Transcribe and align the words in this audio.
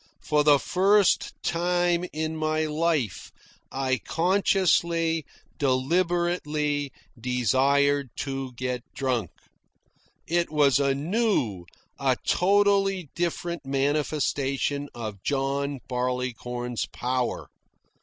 For 0.23 0.43
the 0.43 0.57
first 0.57 1.35
time 1.43 2.05
in 2.11 2.35
my 2.35 2.65
life 2.65 3.31
I 3.71 3.99
consciously, 3.99 5.27
deliberately, 5.59 6.91
desired 7.19 8.09
to 8.21 8.51
get 8.53 8.81
drunk. 8.95 9.29
It 10.25 10.49
was 10.49 10.79
a 10.79 10.95
new, 10.95 11.67
a 11.99 12.17
totally 12.25 13.11
different 13.13 13.63
manifestation 13.63 14.89
of 14.95 15.21
John 15.21 15.81
Barleycorn's 15.87 16.87
power. 16.87 17.49